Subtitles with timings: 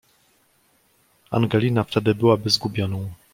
[1.31, 3.09] "Angelina wtedy byłaby zgubioną."